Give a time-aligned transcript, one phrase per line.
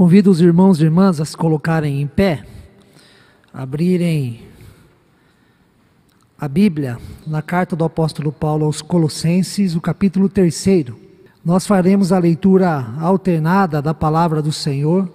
[0.00, 2.42] Convido os irmãos e irmãs a se colocarem em pé,
[3.52, 4.40] abrirem
[6.40, 10.86] a Bíblia na carta do apóstolo Paulo aos Colossenses, o capítulo 3.
[11.44, 15.06] Nós faremos a leitura alternada da palavra do Senhor,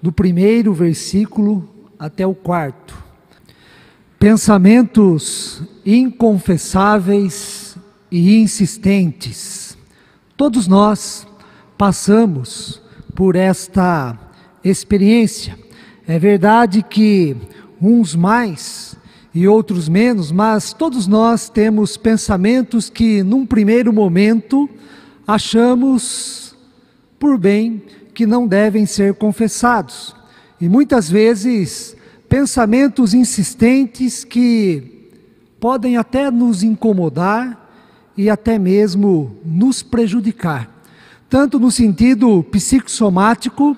[0.00, 1.68] do primeiro versículo
[1.98, 2.96] até o quarto.
[4.20, 7.76] Pensamentos inconfessáveis
[8.08, 9.76] e insistentes.
[10.36, 11.26] Todos nós
[11.76, 12.80] passamos
[13.16, 14.16] por esta
[14.68, 15.58] experiência.
[16.06, 17.36] É verdade que
[17.80, 18.96] uns mais
[19.34, 24.68] e outros menos, mas todos nós temos pensamentos que, num primeiro momento,
[25.26, 26.56] achamos
[27.18, 27.82] por bem
[28.14, 30.16] que não devem ser confessados.
[30.60, 31.96] E muitas vezes,
[32.28, 35.10] pensamentos insistentes que
[35.60, 37.70] podem até nos incomodar
[38.16, 40.68] e até mesmo nos prejudicar,
[41.28, 43.76] tanto no sentido psicossomático,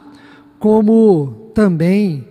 [0.61, 2.29] como também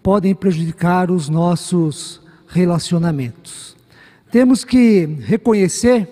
[0.00, 3.76] podem prejudicar os nossos relacionamentos.
[4.30, 6.08] Temos que reconhecer,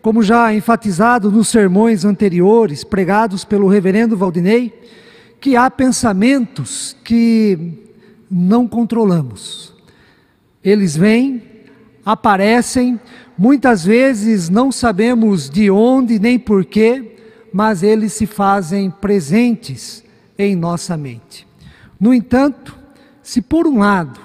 [0.00, 4.72] como já enfatizado nos sermões anteriores pregados pelo reverendo Valdinei,
[5.38, 7.82] que há pensamentos que
[8.30, 9.74] não controlamos.
[10.64, 11.42] Eles vêm,
[12.02, 12.98] aparecem,
[13.36, 17.14] muitas vezes não sabemos de onde nem porquê,
[17.52, 20.03] mas eles se fazem presentes
[20.38, 21.46] em nossa mente.
[21.98, 22.76] No entanto,
[23.22, 24.20] se por um lado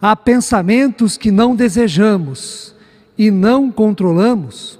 [0.00, 2.74] há pensamentos que não desejamos
[3.16, 4.78] e não controlamos,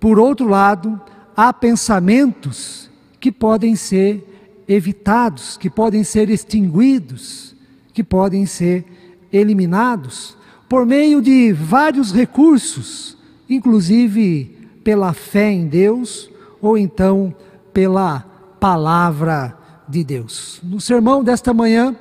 [0.00, 1.00] por outro lado,
[1.36, 7.54] há pensamentos que podem ser evitados, que podem ser extinguidos,
[7.92, 8.84] que podem ser
[9.32, 10.36] eliminados
[10.68, 13.16] por meio de vários recursos,
[13.48, 16.30] inclusive pela fé em Deus
[16.60, 17.34] ou então
[17.72, 18.20] pela
[18.58, 19.56] palavra
[19.88, 20.60] de Deus.
[20.62, 21.94] No sermão desta manhã,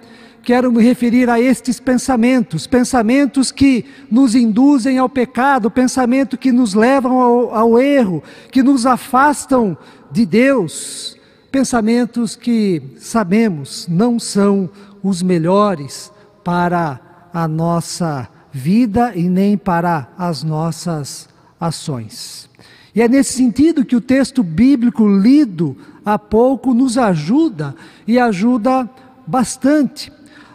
[0.44, 6.74] quero me referir a estes pensamentos, pensamentos que nos induzem ao pecado, pensamentos que nos
[6.74, 9.78] levam ao, ao erro, que nos afastam
[10.12, 11.18] de Deus,
[11.52, 14.70] pensamentos que sabemos não são
[15.02, 16.12] os melhores
[16.44, 17.00] para
[17.34, 21.28] a nossa vida e nem para as nossas
[21.60, 22.50] ações.
[22.96, 25.76] E é nesse sentido que o texto bíblico lido
[26.06, 27.76] há pouco nos ajuda
[28.08, 28.90] e ajuda
[29.28, 30.10] bastante.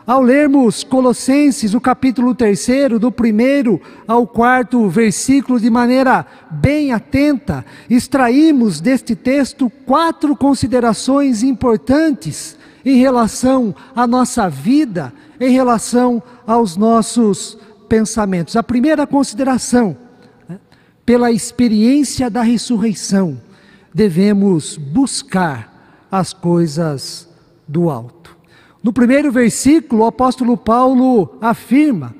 [0.06, 7.64] Ao lermos Colossenses, o capítulo 3, do primeiro ao quarto versículo, de maneira bem atenta,
[7.90, 17.58] extraímos deste texto quatro considerações importantes em relação à nossa vida, em relação aos nossos
[17.86, 18.56] pensamentos.
[18.56, 19.96] A primeira consideração
[21.04, 23.40] pela experiência da ressurreição,
[23.92, 27.28] devemos buscar as coisas
[27.66, 28.36] do alto.
[28.82, 32.14] No primeiro versículo, o apóstolo Paulo afirma: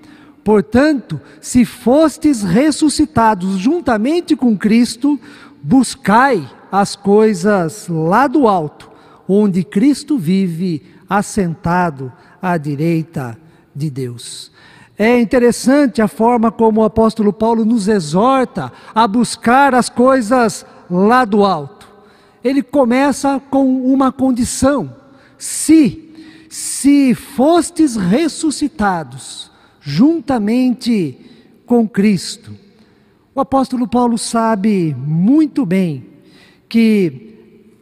[0.44, 5.18] Portanto, se fostes ressuscitados juntamente com Cristo,
[5.62, 8.90] buscai as coisas lá do alto,
[9.28, 13.38] onde Cristo vive assentado à direita
[13.74, 14.49] de Deus.
[15.02, 21.24] É interessante a forma como o apóstolo Paulo nos exorta a buscar as coisas lá
[21.24, 21.88] do alto.
[22.44, 24.94] Ele começa com uma condição:
[25.38, 26.06] se,
[26.50, 29.50] se fostes ressuscitados
[29.80, 31.18] juntamente
[31.64, 32.54] com Cristo.
[33.34, 36.04] O apóstolo Paulo sabe muito bem
[36.68, 37.29] que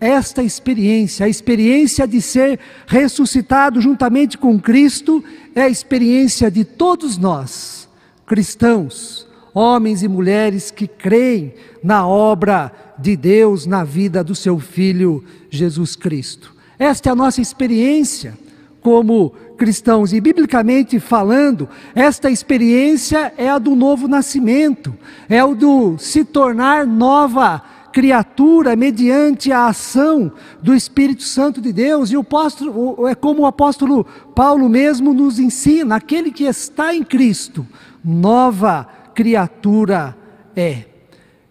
[0.00, 5.22] esta experiência, a experiência de ser ressuscitado juntamente com Cristo,
[5.54, 7.88] é a experiência de todos nós,
[8.26, 15.24] cristãos, homens e mulheres que creem na obra de Deus na vida do seu Filho
[15.50, 16.54] Jesus Cristo.
[16.78, 18.38] Esta é a nossa experiência
[18.80, 24.94] como cristãos, e biblicamente falando, esta experiência é a do novo nascimento,
[25.28, 27.60] é o do se tornar nova
[27.92, 30.32] criatura mediante a ação
[30.62, 32.10] do Espírito Santo de Deus.
[32.10, 34.04] E o apóstolo, é como o apóstolo
[34.34, 37.66] Paulo mesmo nos ensina: aquele que está em Cristo,
[38.04, 40.16] nova criatura
[40.54, 40.84] é.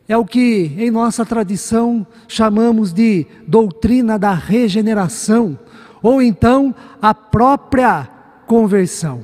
[0.09, 5.59] É o que em nossa tradição chamamos de doutrina da regeneração,
[6.01, 8.07] ou então a própria
[8.45, 9.21] conversão.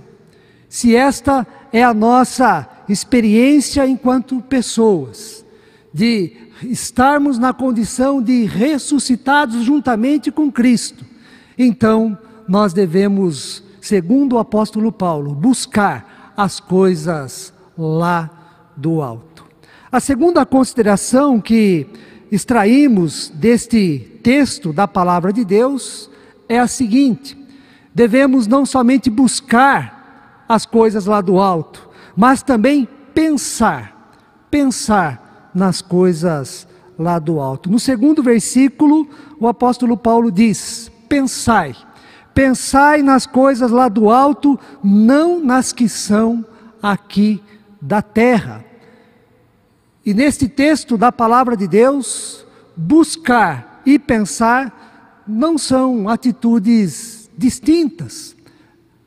[0.67, 5.45] Se esta é a nossa experiência enquanto pessoas,
[5.93, 11.05] de estarmos na condição de ressuscitados juntamente com Cristo,
[11.57, 12.17] então
[12.47, 18.29] nós devemos, segundo o apóstolo Paulo, buscar as coisas lá
[18.75, 19.45] do alto.
[19.91, 21.87] A segunda consideração que
[22.31, 26.09] extraímos deste texto da palavra de Deus
[26.49, 27.37] é a seguinte:
[27.93, 34.17] devemos não somente buscar as coisas lá do alto, mas também pensar,
[34.49, 35.22] pensar
[35.53, 36.67] nas coisas
[36.97, 37.69] lá do alto.
[37.69, 39.07] No segundo versículo,
[39.39, 41.75] o apóstolo Paulo diz: Pensai,
[42.33, 46.45] pensai nas coisas lá do alto, não nas que são
[46.81, 47.41] aqui
[47.81, 48.63] da terra.
[50.05, 52.45] E neste texto da palavra de Deus,
[52.75, 58.35] buscar e pensar não são atitudes distintas,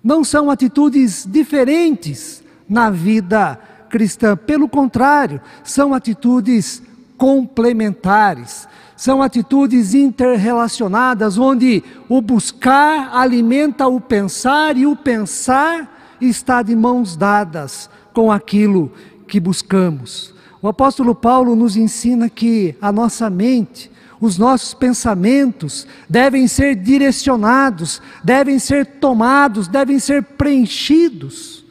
[0.02, 4.36] não são atitudes diferentes na vida cristã.
[4.36, 6.82] Pelo contrário, são atitudes
[7.16, 16.74] complementares, são atitudes interrelacionadas, onde o buscar alimenta o pensar e o pensar está de
[16.74, 18.90] mãos dadas com aquilo
[19.26, 20.34] que buscamos.
[20.62, 28.00] O apóstolo Paulo nos ensina que a nossa mente, os nossos pensamentos devem ser direcionados,
[28.24, 31.64] devem ser tomados, devem ser preenchidos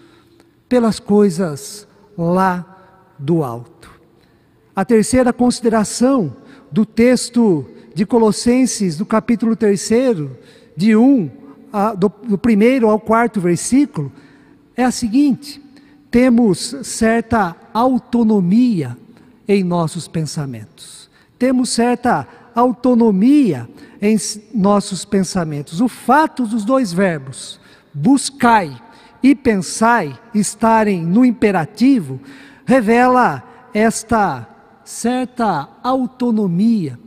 [0.69, 2.65] pelas coisas lá
[3.17, 3.89] do alto.
[4.75, 6.35] A terceira consideração
[6.71, 9.89] do texto de Colossenses, do capítulo 3,
[10.75, 11.31] de 1,
[11.71, 14.11] a, do, do primeiro ao quarto versículo,
[14.75, 15.61] é a seguinte:
[16.11, 18.97] temos certa autonomia
[19.47, 21.09] em nossos pensamentos,
[21.39, 23.69] temos certa autonomia
[24.01, 24.17] em
[24.53, 25.81] nossos pensamentos.
[25.81, 27.59] O fato dos dois verbos,
[27.93, 28.75] buscai
[29.25, 32.19] e pensai, estarem no imperativo,
[32.63, 33.41] revela
[33.73, 34.47] esta
[34.83, 36.99] certa autonomia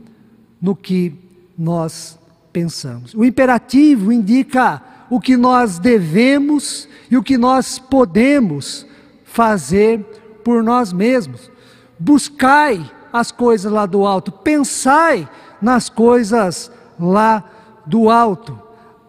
[0.61, 1.15] no que
[1.57, 2.19] nós
[2.51, 3.13] pensamos.
[3.13, 8.85] O imperativo indica o que nós devemos e o que nós podemos
[9.23, 10.01] fazer
[10.43, 11.49] por nós mesmos.
[11.97, 12.83] Buscai
[13.13, 15.25] as coisas lá do alto, pensai
[15.61, 16.69] nas coisas
[16.99, 17.45] lá
[17.85, 18.59] do alto.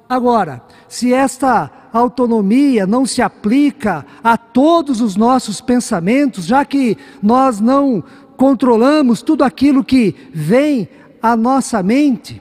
[0.08, 7.60] Agora, se esta autonomia não se aplica a todos os nossos pensamentos, já que nós
[7.60, 8.02] não
[8.36, 10.88] controlamos tudo aquilo que vem
[11.22, 12.40] à nossa mente,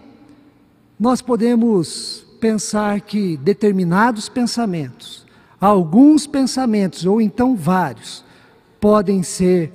[1.00, 5.26] nós podemos pensar que determinados pensamentos,
[5.60, 8.24] alguns pensamentos, ou então vários,
[8.80, 9.74] podem ser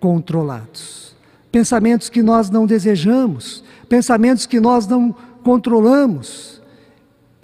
[0.00, 1.14] controlados.
[1.52, 6.55] Pensamentos que nós não desejamos, pensamentos que nós não controlamos,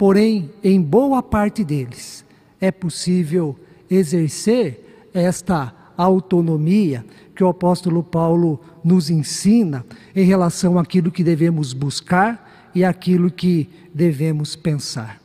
[0.03, 2.25] porém, em boa parte deles,
[2.59, 3.57] é possível
[3.89, 12.69] exercer esta autonomia que o apóstolo Paulo nos ensina em relação àquilo que devemos buscar
[12.75, 15.21] e aquilo que devemos pensar.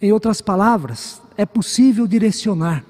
[0.00, 2.82] Em outras palavras, é possível direcionar,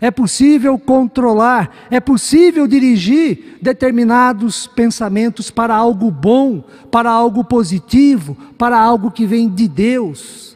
[0.00, 8.80] é possível controlar, é possível dirigir determinados pensamentos para algo bom, para algo positivo, para
[8.80, 10.49] algo que vem de Deus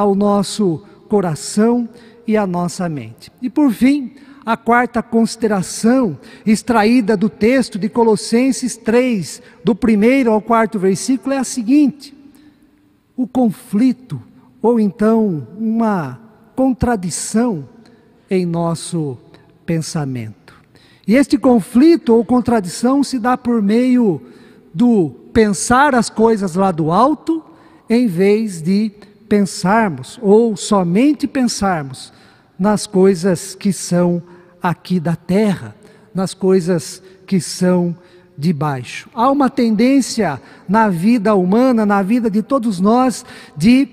[0.00, 1.88] ao nosso coração
[2.26, 3.30] e à nossa mente.
[3.42, 4.12] E por fim,
[4.46, 11.38] a quarta consideração, extraída do texto de Colossenses 3, do primeiro ao quarto versículo, é
[11.38, 12.16] a seguinte:
[13.14, 14.20] o conflito,
[14.62, 16.18] ou então uma
[16.56, 17.68] contradição
[18.30, 19.18] em nosso
[19.66, 20.54] pensamento.
[21.06, 24.22] E este conflito ou contradição se dá por meio
[24.72, 27.44] do pensar as coisas lá do alto,
[27.88, 28.92] em vez de
[29.30, 32.12] pensarmos, ou somente pensarmos,
[32.58, 34.20] nas coisas que são
[34.60, 35.74] aqui da terra,
[36.12, 37.96] nas coisas que são
[38.36, 39.08] de baixo.
[39.14, 43.24] Há uma tendência na vida humana, na vida de todos nós,
[43.56, 43.86] de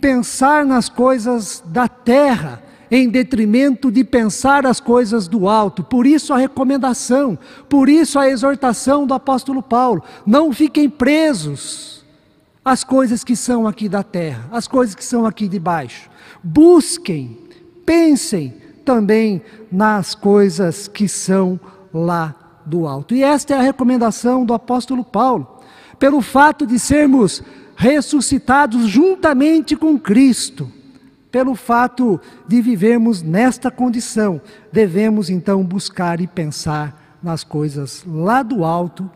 [0.00, 5.84] pensar nas coisas da terra, em detrimento de pensar as coisas do alto.
[5.84, 11.99] Por isso a recomendação, por isso a exortação do apóstolo Paulo: não fiquem presos
[12.64, 16.10] às coisas que são aqui da terra, às coisas que são aqui de baixo.
[16.42, 17.38] Busquem,
[17.84, 21.58] pensem também nas coisas que são
[21.92, 22.34] lá
[22.66, 23.14] do alto.
[23.14, 25.60] E esta é a recomendação do apóstolo Paulo.
[25.98, 27.42] Pelo fato de sermos
[27.76, 30.70] ressuscitados juntamente com Cristo,
[31.30, 34.40] pelo fato de vivermos nesta condição,
[34.72, 39.08] devemos então buscar e pensar nas coisas lá do alto,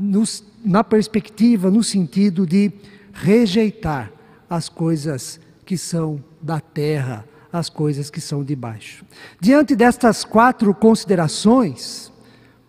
[0.00, 2.72] nos, na perspectiva, no sentido de
[3.12, 4.10] rejeitar
[4.48, 9.04] as coisas que são da terra, as coisas que são de baixo.
[9.38, 12.10] Diante destas quatro considerações,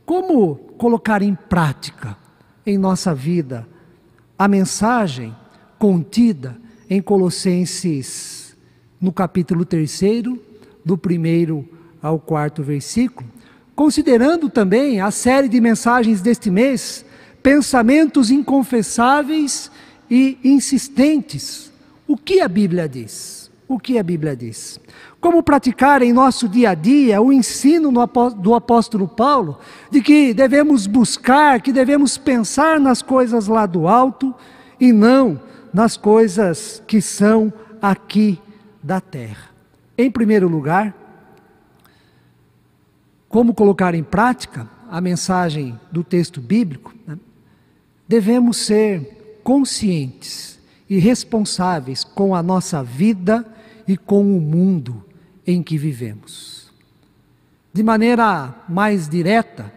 [0.06, 2.18] como colocar em prática
[2.66, 3.68] em nossa vida
[4.38, 5.36] a mensagem
[5.80, 6.58] contida
[6.90, 8.58] em Colossenses,
[9.00, 10.02] no capítulo 3,
[10.84, 11.68] do primeiro
[12.02, 13.28] ao quarto versículo,
[13.76, 17.06] considerando também a série de mensagens deste mês,
[17.42, 19.72] pensamentos inconfessáveis
[20.10, 21.72] e insistentes.
[22.08, 23.42] O que a Bíblia diz?
[23.74, 24.80] o que a Bíblia diz.
[25.20, 27.92] Como praticar em nosso dia a dia o ensino
[28.36, 34.36] do apóstolo Paulo de que devemos buscar, que devemos pensar nas coisas lá do alto
[34.80, 35.40] e não
[35.74, 38.40] nas coisas que são aqui
[38.84, 39.50] da terra.
[39.98, 40.94] Em primeiro lugar,
[43.30, 47.18] como colocar em prática a mensagem do texto bíblico, né?
[48.12, 53.46] Devemos ser conscientes e responsáveis com a nossa vida
[53.88, 55.02] e com o mundo
[55.48, 56.70] em que vivemos.
[57.72, 59.72] De maneira mais direta,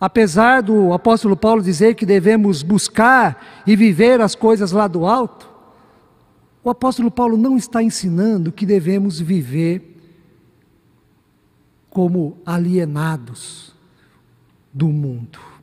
[0.00, 5.48] apesar do apóstolo Paulo dizer que devemos buscar e viver as coisas lá do alto,
[6.64, 9.96] o apóstolo Paulo não está ensinando que devemos viver
[11.88, 13.72] como alienados
[14.72, 15.53] do mundo.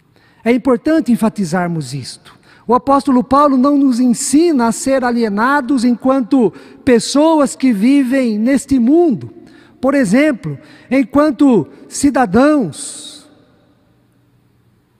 [0.43, 2.39] É importante enfatizarmos isto.
[2.67, 6.51] O apóstolo Paulo não nos ensina a ser alienados enquanto
[6.85, 9.33] pessoas que vivem neste mundo.
[9.79, 10.57] Por exemplo,
[10.89, 13.29] enquanto cidadãos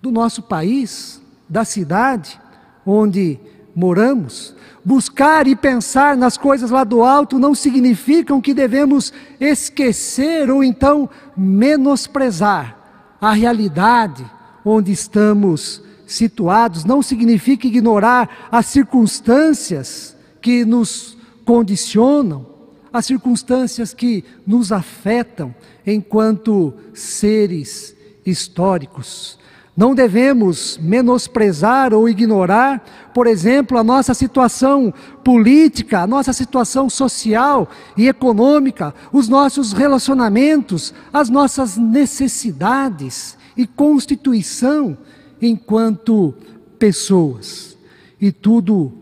[0.01, 2.39] do nosso país, da cidade
[2.86, 3.39] onde
[3.75, 10.63] moramos, buscar e pensar nas coisas lá do alto não significam que devemos esquecer ou
[10.63, 12.75] então menosprezar
[13.21, 14.25] a realidade
[14.63, 22.46] onde estamos situados, não significa ignorar as circunstâncias que nos condicionam,
[22.91, 29.39] as circunstâncias que nos afetam enquanto seres históricos.
[29.75, 37.70] Não devemos menosprezar ou ignorar, por exemplo, a nossa situação política, a nossa situação social
[37.96, 44.98] e econômica, os nossos relacionamentos, as nossas necessidades e constituição
[45.41, 46.34] enquanto
[46.77, 47.77] pessoas.
[48.20, 48.93] E tudo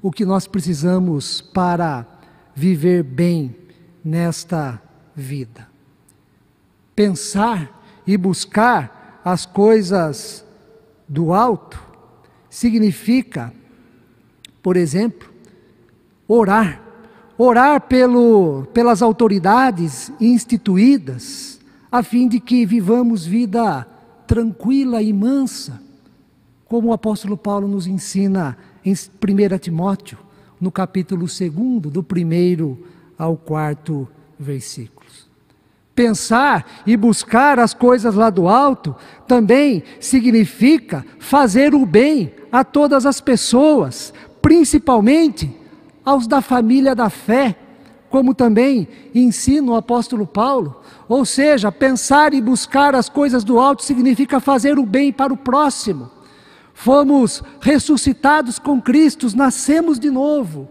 [0.00, 2.06] o que nós precisamos para
[2.54, 3.54] viver bem
[4.04, 4.82] nesta
[5.14, 5.68] vida.
[6.94, 10.44] Pensar e buscar as coisas
[11.08, 11.80] do alto
[12.50, 13.52] significa,
[14.62, 15.30] por exemplo,
[16.26, 16.80] orar.
[17.38, 21.51] Orar pelo, pelas autoridades instituídas,
[21.92, 23.86] a fim de que vivamos vida
[24.26, 25.78] tranquila e mansa,
[26.64, 30.16] como o apóstolo Paulo nos ensina em 1 Timóteo,
[30.58, 32.82] no capítulo 2, do primeiro
[33.18, 34.08] ao quarto
[34.38, 35.28] versículos.
[35.94, 38.96] Pensar e buscar as coisas lá do alto
[39.28, 45.54] também significa fazer o bem a todas as pessoas, principalmente
[46.02, 47.54] aos da família da fé,
[48.08, 50.80] como também ensina o apóstolo Paulo.
[51.12, 55.36] Ou seja, pensar e buscar as coisas do alto significa fazer o bem para o
[55.36, 56.10] próximo.
[56.72, 60.70] Fomos ressuscitados com Cristo, nascemos de novo,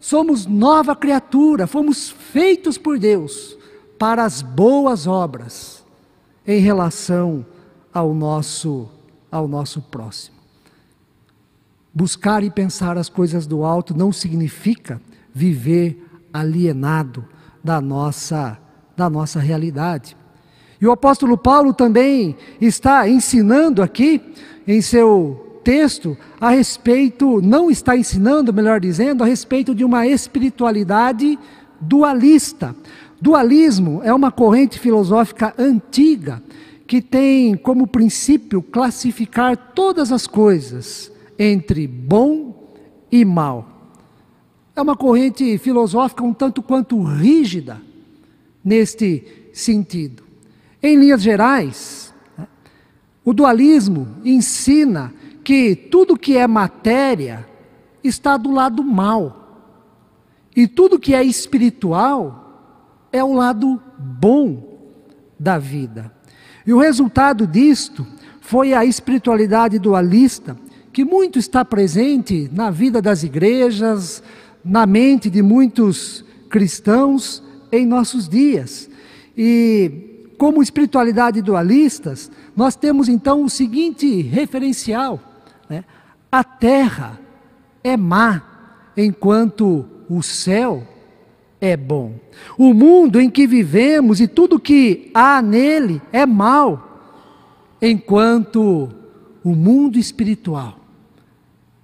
[0.00, 3.58] somos nova criatura, fomos feitos por Deus
[3.98, 5.84] para as boas obras
[6.46, 7.44] em relação
[7.92, 8.88] ao nosso
[9.30, 10.38] ao nosso próximo.
[11.92, 14.98] Buscar e pensar as coisas do alto não significa
[15.34, 17.22] viver alienado
[17.62, 18.63] da nossa
[18.96, 20.16] da nossa realidade.
[20.80, 24.20] E o apóstolo Paulo também está ensinando aqui
[24.66, 31.38] em seu texto a respeito, não está ensinando, melhor dizendo, a respeito de uma espiritualidade
[31.80, 32.76] dualista.
[33.20, 36.42] Dualismo é uma corrente filosófica antiga
[36.86, 42.70] que tem como princípio classificar todas as coisas entre bom
[43.10, 43.90] e mal.
[44.76, 47.80] É uma corrente filosófica um tanto quanto rígida
[48.64, 50.22] neste sentido.
[50.82, 52.14] Em linhas gerais,
[53.24, 57.46] o dualismo ensina que tudo que é matéria
[58.02, 59.42] está do lado mal,
[60.56, 64.78] e tudo que é espiritual é o lado bom
[65.38, 66.12] da vida.
[66.66, 68.06] E o resultado disto
[68.40, 70.56] foi a espiritualidade dualista,
[70.92, 74.22] que muito está presente na vida das igrejas,
[74.64, 77.42] na mente de muitos cristãos
[77.78, 78.88] em nossos dias.
[79.36, 85.20] E como espiritualidade dualistas, nós temos então o seguinte referencial:
[85.68, 85.84] né?
[86.30, 87.20] a terra
[87.82, 88.42] é má,
[88.96, 90.86] enquanto o céu
[91.60, 92.14] é bom.
[92.58, 97.00] O mundo em que vivemos e tudo que há nele é mal,
[97.80, 98.90] enquanto
[99.42, 100.78] o mundo espiritual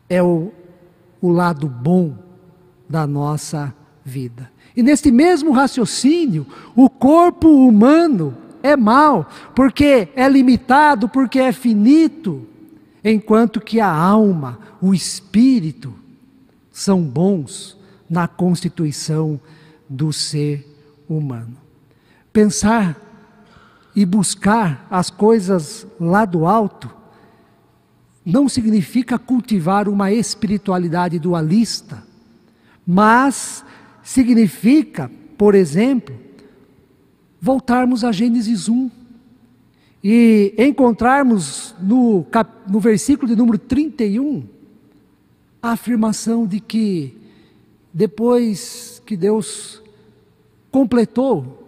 [0.09, 0.53] é o,
[1.21, 2.15] o lado bom
[2.89, 4.51] da nossa vida.
[4.77, 6.47] E neste mesmo raciocínio,
[6.77, 12.47] o corpo humano é mal, porque é limitado, porque é finito,
[13.03, 15.95] enquanto que a alma, o espírito,
[16.71, 17.77] são bons
[18.09, 19.41] na constituição
[19.89, 20.67] do ser
[21.09, 21.57] humano.
[22.33, 22.97] Pensar
[23.95, 26.91] e buscar as coisas lá do alto
[28.25, 32.03] não significa cultivar uma espiritualidade dualista,
[32.87, 33.65] mas
[34.03, 36.15] significa, por exemplo,
[37.41, 38.91] voltarmos a Gênesis 1
[40.03, 42.27] e encontrarmos no,
[42.69, 44.45] no versículo de número 31
[45.63, 47.17] a afirmação de que
[47.93, 49.83] depois que Deus
[50.71, 51.67] completou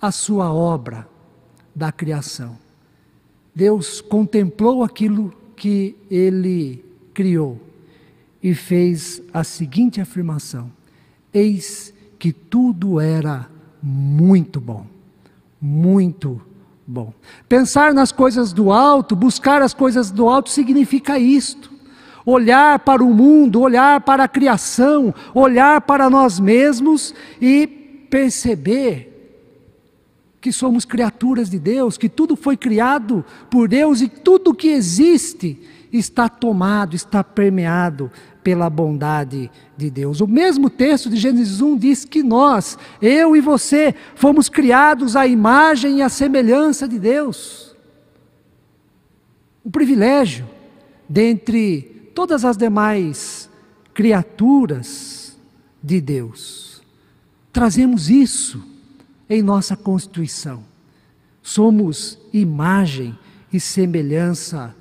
[0.00, 1.08] a sua obra
[1.74, 2.56] da criação,
[3.54, 6.84] Deus contemplou aquilo que ele
[7.14, 7.60] criou
[8.42, 10.70] e fez a seguinte afirmação:
[11.36, 13.46] Eis que tudo era
[13.82, 14.86] muito bom,
[15.60, 16.40] muito
[16.86, 17.12] bom.
[17.46, 21.70] Pensar nas coisas do alto, buscar as coisas do alto significa isto.
[22.24, 27.66] Olhar para o mundo, olhar para a criação, olhar para nós mesmos e
[28.08, 29.12] perceber
[30.40, 35.60] que somos criaturas de Deus, que tudo foi criado por Deus e tudo que existe
[35.92, 38.10] está tomado, está permeado
[38.46, 40.20] pela bondade de Deus.
[40.20, 45.26] O mesmo texto de Gênesis 1 diz que nós, eu e você, fomos criados à
[45.26, 47.74] imagem e à semelhança de Deus.
[49.64, 50.46] O privilégio
[51.08, 53.50] dentre todas as demais
[53.92, 55.36] criaturas
[55.82, 56.80] de Deus.
[57.52, 58.62] Trazemos isso
[59.28, 60.62] em nossa constituição.
[61.42, 63.18] Somos imagem
[63.52, 64.72] e semelhança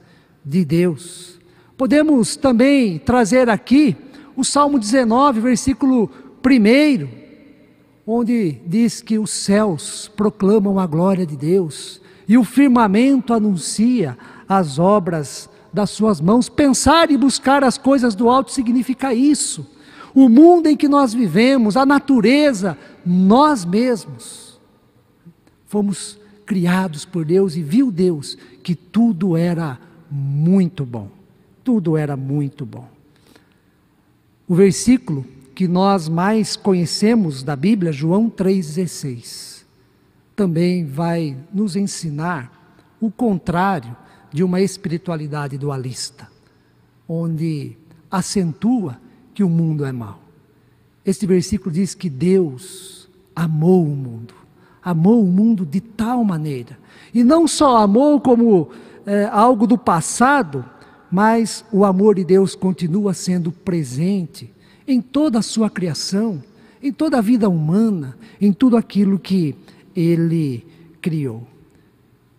[0.45, 1.34] de Deus.
[1.77, 3.97] Podemos também trazer aqui
[4.35, 6.09] o Salmo 19, versículo
[6.45, 7.07] 1,
[8.07, 14.17] onde diz que os céus proclamam a glória de Deus e o firmamento anuncia
[14.47, 16.47] as obras das suas mãos.
[16.47, 19.69] Pensar e buscar as coisas do alto significa isso.
[20.13, 24.57] O mundo em que nós vivemos, a natureza, nós mesmos,
[25.65, 29.77] fomos criados por Deus e viu Deus que tudo era
[30.09, 31.24] muito bom.
[31.65, 32.87] Tudo era muito bom.
[34.47, 35.25] O versículo
[35.55, 39.65] que nós mais conhecemos da Bíblia, João 3,16,
[40.35, 43.97] também vai nos ensinar o contrário
[44.31, 46.27] de uma espiritualidade dualista,
[47.09, 47.75] onde
[48.11, 48.99] acentua
[49.33, 50.19] que o mundo é mau.
[51.03, 54.35] Este versículo diz que Deus amou o mundo,
[54.83, 56.77] amou o mundo de tal maneira,
[57.11, 58.69] e não só amou como
[59.05, 60.63] é, algo do passado,
[61.15, 64.53] mas o amor de Deus continua sendo presente
[64.85, 66.43] em toda a sua criação,
[66.83, 69.55] em toda a vida humana, em tudo aquilo que
[69.95, 70.67] Ele
[71.01, 71.47] criou.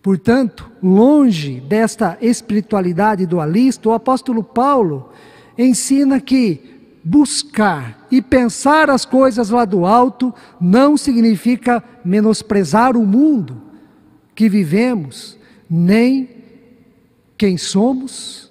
[0.02, 5.08] Portanto, longe desta espiritualidade dualista, o apóstolo Paulo
[5.56, 6.60] ensina que
[7.02, 13.56] buscar e pensar as coisas lá do alto não significa menosprezar o mundo
[14.34, 16.28] que vivemos, nem
[17.38, 18.45] quem somos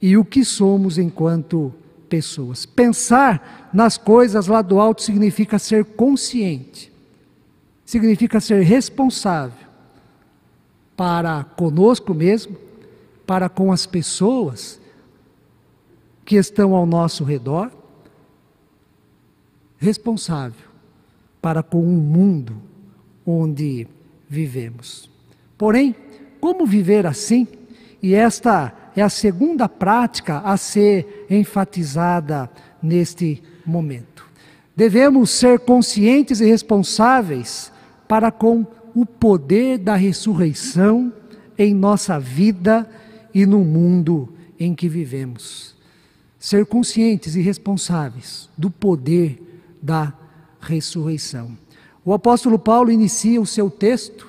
[0.00, 1.72] e o que somos enquanto
[2.08, 2.64] pessoas.
[2.64, 6.92] Pensar nas coisas lá do alto significa ser consciente,
[7.84, 9.68] significa ser responsável
[10.96, 12.56] para conosco mesmo,
[13.26, 14.80] para com as pessoas
[16.24, 17.70] que estão ao nosso redor
[19.78, 20.66] responsável
[21.40, 22.60] para com o mundo
[23.24, 23.86] onde
[24.28, 25.10] vivemos.
[25.56, 25.94] Porém,
[26.40, 27.46] como viver assim?
[28.02, 32.50] E esta é a segunda prática a ser enfatizada
[32.82, 34.26] neste momento.
[34.74, 37.72] Devemos ser conscientes e responsáveis
[38.08, 41.12] para com o poder da ressurreição
[41.56, 42.88] em nossa vida
[43.32, 45.76] e no mundo em que vivemos.
[46.38, 49.40] Ser conscientes e responsáveis do poder
[49.80, 50.12] da
[50.60, 51.56] ressurreição.
[52.04, 54.28] O apóstolo Paulo inicia o seu texto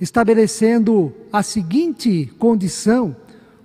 [0.00, 3.16] estabelecendo a seguinte condição,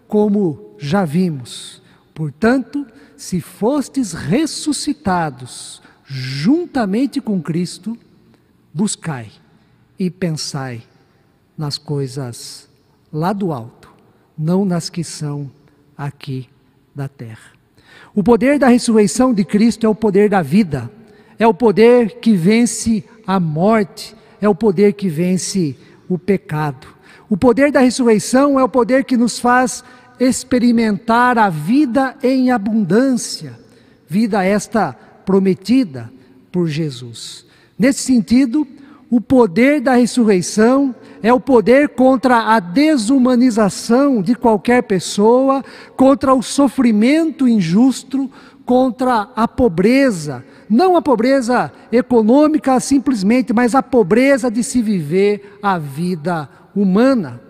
[0.10, 1.82] como já vimos:
[2.14, 7.98] portanto, se fostes ressuscitados juntamente com Cristo,
[8.74, 9.32] buscai
[9.98, 10.84] e pensai
[11.58, 12.68] nas coisas
[13.14, 13.90] lá do alto,
[14.38, 15.50] não nas que são
[15.98, 16.50] aqui
[16.94, 17.54] da terra.
[18.14, 20.92] O poder da ressurreição de Cristo é o poder da vida
[21.40, 25.76] é o poder que vence a morte, é o poder que vence
[26.10, 26.86] o pecado.
[27.30, 29.82] O poder da ressurreição é o poder que nos faz
[30.20, 33.58] experimentar a vida em abundância,
[34.08, 34.94] vida esta
[35.26, 36.12] prometida
[36.52, 37.46] por Jesus.
[37.78, 38.68] Nesse sentido,
[39.10, 45.64] o poder da ressurreição é o poder contra a desumanização de qualquer pessoa,
[45.96, 48.30] contra o sofrimento injusto,
[48.66, 55.80] contra a pobreza, não a pobreza econômica simplesmente, mas a pobreza de se viver a
[55.80, 57.42] vida humana,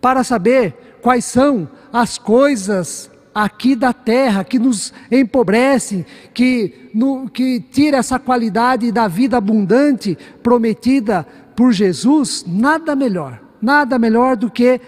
[0.00, 7.60] para saber quais são as coisas aqui da terra que nos empobrecem, que, no, que
[7.60, 14.80] tira essa qualidade da vida abundante prometida por Jesus, nada melhor, nada melhor do que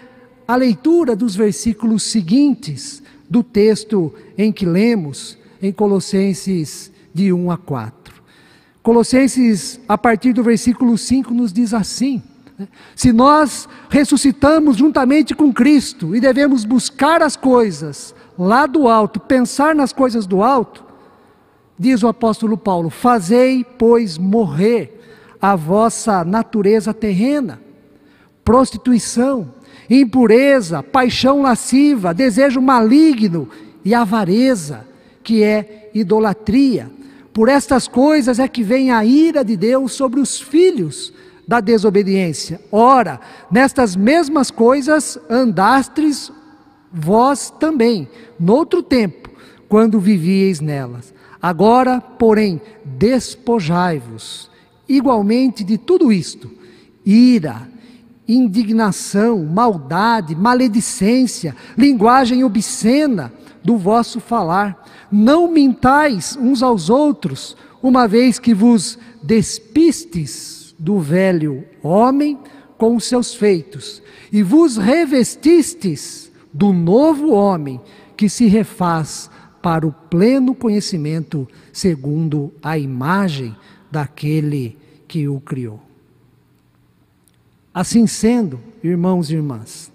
[0.47, 7.57] a leitura dos versículos seguintes do texto em que lemos em Colossenses de 1 a
[7.57, 8.15] 4.
[8.83, 12.23] Colossenses, a partir do versículo 5, nos diz assim?
[12.95, 19.75] Se nós ressuscitamos juntamente com Cristo e devemos buscar as coisas lá do alto, pensar
[19.75, 20.85] nas coisas do alto,
[21.79, 25.01] diz o apóstolo Paulo: fazei, pois, morrer
[25.41, 27.61] a vossa natureza terrena,
[28.45, 29.53] prostituição,
[29.91, 33.49] impureza, paixão lasciva, desejo maligno
[33.85, 34.87] e avareza,
[35.23, 36.91] que é idolatria.
[37.33, 41.13] Por estas coisas é que vem a ira de Deus sobre os filhos
[41.47, 42.61] da desobediência.
[42.71, 46.33] Ora, nestas mesmas coisas andastes
[46.93, 49.31] vós também, noutro tempo,
[49.69, 51.13] quando vivieis nelas.
[51.41, 54.51] Agora, porém, despojai-vos
[54.89, 56.51] igualmente de tudo isto:
[57.05, 57.69] ira,
[58.27, 64.85] indignação, maldade, maledicência, linguagem obscena do vosso falar.
[65.11, 72.39] Não mintais uns aos outros, uma vez que vos despistes do velho homem
[72.77, 77.81] com os seus feitos, e vos revestistes do novo homem
[78.15, 79.31] que se refaz
[79.63, 83.57] para o pleno conhecimento segundo a imagem
[83.91, 84.77] daquele
[85.09, 85.81] que o criou.
[87.73, 89.91] Assim sendo, irmãos e irmãs,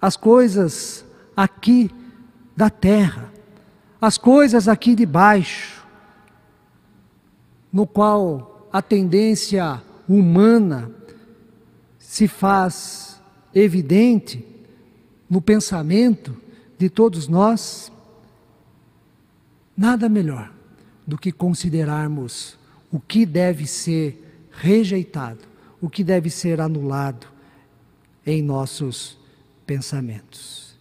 [0.00, 1.04] as coisas
[1.36, 1.90] aqui
[2.56, 3.30] da terra,
[4.00, 5.86] as coisas aqui de baixo,
[7.70, 10.90] no qual a tendência humana
[11.98, 13.20] se faz
[13.54, 14.44] evidente
[15.28, 16.36] no pensamento
[16.78, 17.92] de todos nós,
[19.76, 20.52] nada melhor
[21.06, 22.58] do que considerarmos
[22.90, 27.26] o que deve ser rejeitado o que deve ser anulado
[28.26, 29.18] em nossos
[29.66, 30.76] pensamentos.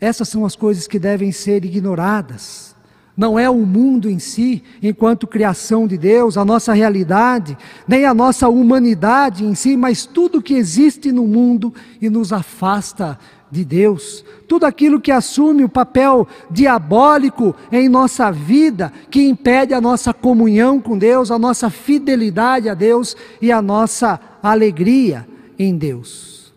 [0.00, 2.73] Essas são as coisas que devem ser ignoradas.
[3.16, 8.12] Não é o mundo em si, enquanto criação de Deus, a nossa realidade, nem a
[8.12, 13.16] nossa humanidade em si, mas tudo que existe no mundo e nos afasta
[13.48, 19.80] de Deus, tudo aquilo que assume o papel diabólico em nossa vida, que impede a
[19.80, 25.24] nossa comunhão com Deus, a nossa fidelidade a Deus e a nossa alegria
[25.56, 26.52] em Deus.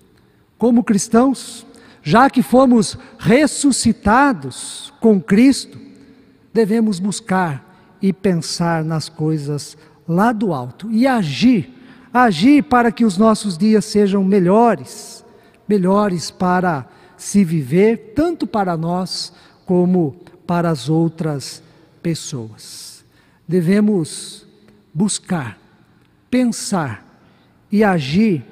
[0.57, 1.67] Como cristãos,
[2.01, 5.86] já que fomos ressuscitados com Cristo,
[6.57, 11.71] devemos buscar e pensar nas coisas lá do alto e agir,
[12.11, 15.23] agir para que os nossos dias sejam melhores
[15.67, 19.33] melhores para se viver, tanto para nós
[19.65, 20.15] como
[20.47, 21.61] para as outras
[22.01, 23.03] pessoas.
[23.47, 24.47] Devemos
[24.93, 25.59] buscar,
[26.31, 27.05] pensar
[27.71, 28.43] e agir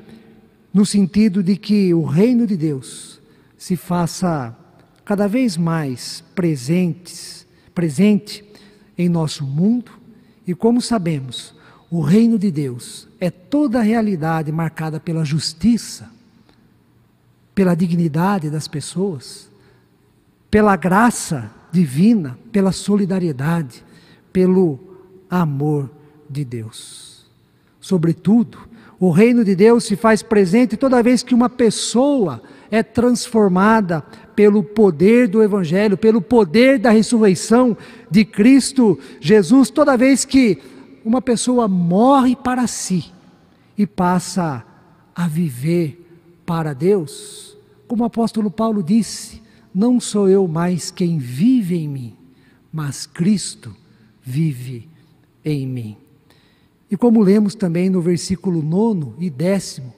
[0.74, 3.22] no sentido de que o reino de Deus
[3.58, 4.56] se faça
[5.06, 7.45] cada vez mais presentes,
[7.76, 8.44] presente
[8.98, 9.92] em nosso mundo,
[10.48, 11.54] e como sabemos,
[11.92, 16.10] o reino de Deus é toda a realidade marcada pela justiça,
[17.54, 19.52] pela dignidade das pessoas,
[20.50, 23.84] pela graça divina, pela solidariedade,
[24.32, 24.80] pelo
[25.30, 25.92] amor
[26.30, 27.26] de Deus.
[27.82, 28.58] Sobretudo,
[29.00, 34.02] o reino de Deus se faz presente toda vez que uma pessoa é transformada
[34.36, 37.78] pelo poder do Evangelho, pelo poder da ressurreição
[38.10, 40.62] de Cristo Jesus, toda vez que
[41.04, 43.12] uma pessoa morre para si
[43.78, 44.66] e passa
[45.16, 46.02] a viver
[46.46, 49.42] para Deus, como o apóstolo Paulo disse:
[49.74, 52.16] Não sou eu mais quem vive em mim,
[52.72, 53.76] mas Cristo
[54.22, 54.90] vive
[55.44, 55.98] em mim.
[56.90, 59.94] E como lemos também no versículo 9 e décimo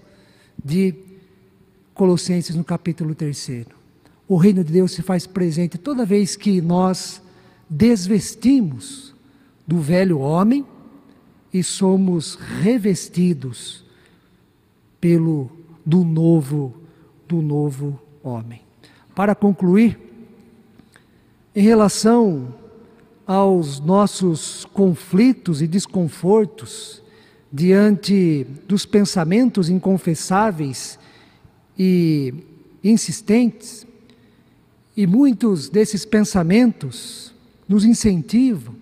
[0.64, 0.94] de
[1.98, 3.66] Colossenses, no capítulo 3,
[4.28, 7.20] o reino de Deus se faz presente toda vez que nós
[7.68, 9.16] desvestimos
[9.66, 10.64] do velho homem
[11.52, 13.84] e somos revestidos
[15.02, 15.50] pelo
[15.84, 16.76] do novo,
[17.28, 18.62] do novo homem.
[19.16, 19.98] Para concluir,
[21.56, 22.54] em relação
[23.26, 27.02] aos nossos conflitos e desconfortos
[27.52, 31.00] diante dos pensamentos inconfessáveis
[31.78, 32.34] e
[32.84, 33.86] insistentes,
[34.96, 37.34] e muitos desses pensamentos
[37.68, 38.76] nos incentivam,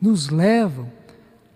[0.00, 0.90] nos levam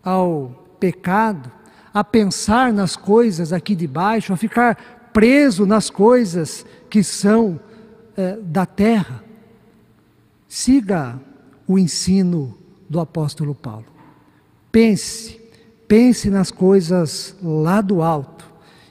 [0.03, 1.51] ao pecado,
[1.93, 7.59] a pensar nas coisas aqui de baixo, a ficar preso nas coisas que são
[8.17, 9.25] eh, da terra.
[10.49, 11.19] Siga
[11.67, 12.57] o ensino
[12.89, 13.87] do apóstolo Paulo.
[14.71, 15.41] Pense,
[15.89, 18.47] pense nas coisas lá do alto.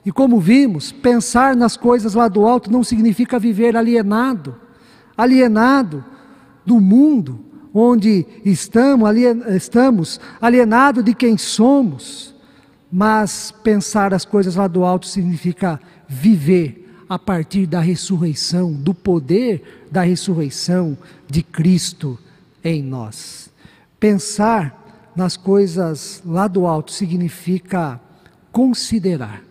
[0.06, 4.56] E como vimos, pensar nas coisas lá do alto não significa viver alienado,
[5.18, 6.06] alienado
[6.63, 7.39] do mundo
[7.74, 12.36] onde estamos, alien, estamos alienado de quem somos.
[12.91, 19.88] Mas pensar as coisas lá do alto significa viver a partir da ressurreição, do poder
[19.91, 22.18] da ressurreição de Cristo
[22.63, 23.50] em nós.
[24.00, 28.00] Pensar nas coisas lá do alto significa
[28.52, 29.44] considerar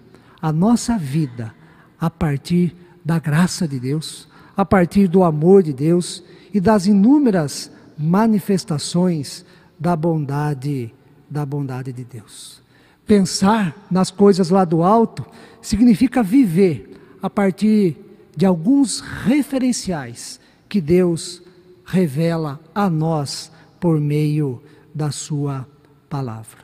[0.44, 1.54] a nossa vida
[1.98, 7.72] a partir da graça de Deus, a partir do amor de Deus e das inúmeras
[7.96, 9.42] manifestações
[9.78, 10.92] da bondade
[11.30, 12.61] da bondade de Deus.
[13.07, 15.24] Pensar nas coisas lá do alto
[15.62, 17.96] significa viver a partir
[18.37, 21.42] de alguns referenciais que Deus
[21.87, 24.62] revela a nós por meio
[24.94, 25.66] da Sua
[26.11, 26.59] palavra.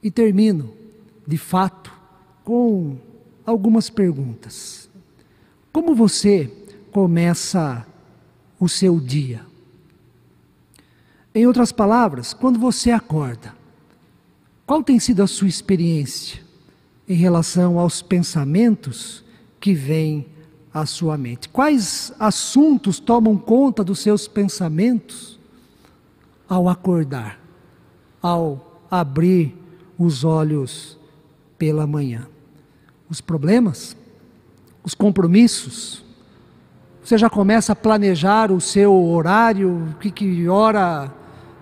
[0.00, 0.72] E termino,
[1.26, 1.91] de fato,
[2.44, 2.96] com
[3.44, 4.88] algumas perguntas.
[5.72, 6.50] Como você
[6.90, 7.86] começa
[8.58, 9.44] o seu dia?
[11.34, 13.54] Em outras palavras, quando você acorda,
[14.66, 16.40] qual tem sido a sua experiência
[17.08, 19.24] em relação aos pensamentos
[19.58, 20.26] que vêm
[20.72, 21.48] à sua mente?
[21.48, 25.40] Quais assuntos tomam conta dos seus pensamentos
[26.52, 27.40] ao acordar,
[28.20, 29.56] ao abrir
[29.98, 30.98] os olhos
[31.56, 32.28] pela manhã.
[33.12, 33.94] Os problemas,
[34.82, 36.02] os compromissos,
[37.04, 41.12] você já começa a planejar o seu horário, que, que hora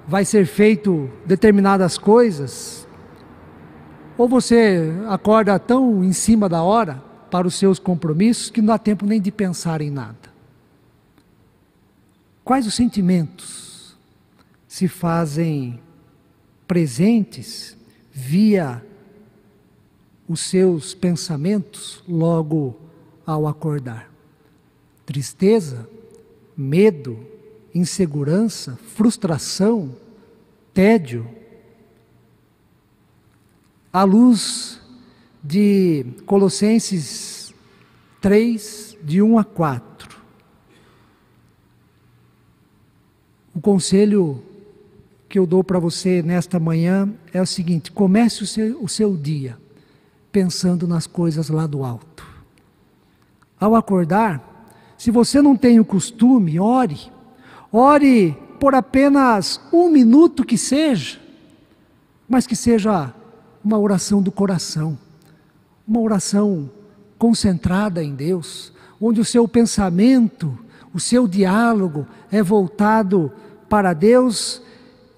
[0.06, 2.86] vai ser feito determinadas coisas?
[4.16, 8.78] Ou você acorda tão em cima da hora para os seus compromissos que não dá
[8.78, 10.30] tempo nem de pensar em nada?
[12.44, 13.98] Quais os sentimentos
[14.68, 15.80] se fazem
[16.68, 17.76] presentes
[18.12, 18.86] via
[20.30, 22.76] os seus pensamentos logo
[23.26, 24.08] ao acordar.
[25.04, 25.90] Tristeza,
[26.56, 27.18] medo,
[27.74, 29.92] insegurança, frustração,
[30.72, 31.28] tédio.
[33.92, 34.80] À luz
[35.42, 37.52] de Colossenses
[38.20, 40.16] 3, de 1 a 4.
[43.52, 44.40] O conselho
[45.28, 49.16] que eu dou para você nesta manhã é o seguinte: comece o seu, o seu
[49.16, 49.58] dia
[50.32, 52.26] pensando nas coisas lá do alto.
[53.58, 54.50] Ao acordar,
[54.96, 57.10] se você não tem o costume, ore.
[57.72, 61.18] Ore por apenas um minuto que seja,
[62.28, 63.14] mas que seja
[63.64, 64.98] uma oração do coração,
[65.86, 66.70] uma oração
[67.18, 70.58] concentrada em Deus, onde o seu pensamento,
[70.92, 73.32] o seu diálogo é voltado
[73.68, 74.62] para Deus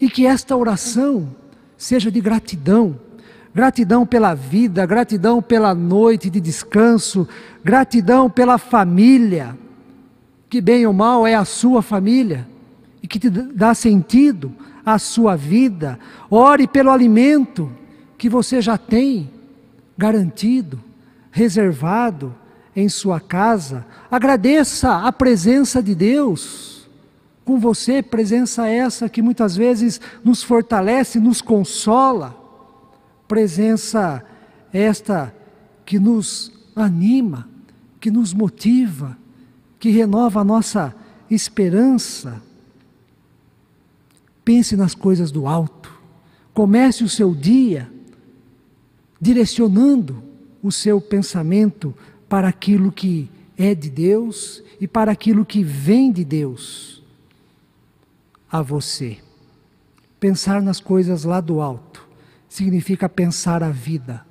[0.01, 1.35] e que esta oração
[1.77, 2.99] seja de gratidão.
[3.55, 7.29] Gratidão pela vida, gratidão pela noite de descanso,
[7.63, 9.57] gratidão pela família,
[10.49, 12.49] que bem ou mal é a sua família
[13.03, 14.53] e que te dá sentido
[14.85, 15.99] à sua vida.
[16.31, 17.71] Ore pelo alimento
[18.17, 19.31] que você já tem
[19.99, 20.81] garantido,
[21.31, 22.35] reservado
[22.75, 23.85] em sua casa.
[24.11, 26.89] Agradeça a presença de Deus
[27.45, 32.42] com você, presença essa que muitas vezes nos fortalece, nos consola,
[33.33, 34.23] presença
[34.71, 35.35] esta
[35.87, 37.49] que nos anima,
[37.99, 39.17] que nos motiva,
[39.81, 40.95] que renova a nossa
[41.31, 42.43] esperança.
[44.45, 45.91] Pense nas coisas do alto,
[46.53, 47.91] comece o seu dia
[49.19, 50.23] direcionando
[50.63, 51.95] o seu pensamento
[52.29, 57.03] para aquilo que é de Deus e para aquilo que vem de Deus
[58.51, 59.17] a você.
[60.21, 62.02] Pensar nas coisas lá do alto
[62.53, 64.27] significa pensar a vida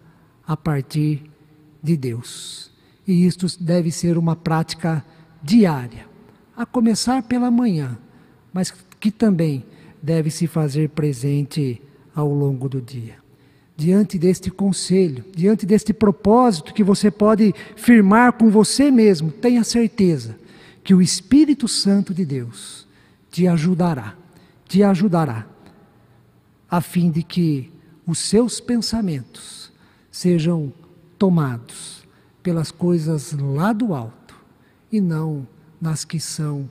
[0.45, 1.23] a partir
[1.81, 2.71] de Deus.
[3.07, 5.03] E isto deve ser uma prática
[5.41, 6.05] diária,
[6.55, 7.97] a começar pela manhã,
[8.53, 9.65] mas que também
[9.99, 11.81] deve se fazer presente
[12.13, 13.15] ao longo do dia.
[13.75, 20.38] Diante deste conselho, diante deste propósito que você pode firmar com você mesmo, tenha certeza
[20.84, 22.88] que o Espírito Santo de Deus
[23.31, 24.15] te ajudará,
[24.67, 25.47] te ajudará,
[26.69, 27.70] a fim de que
[28.05, 29.71] os seus pensamentos
[30.11, 30.73] sejam
[31.17, 32.07] tomados
[32.41, 34.35] pelas coisas lá do alto
[34.91, 35.47] e não
[35.79, 36.69] nas que são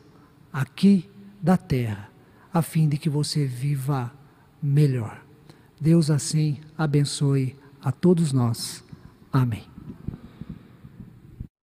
[0.53, 1.09] aqui
[1.41, 2.11] da terra,
[2.53, 4.13] a fim de que você viva
[4.63, 5.25] melhor.
[5.81, 8.85] Deus assim abençoe a todos nós.
[9.33, 9.70] Amém.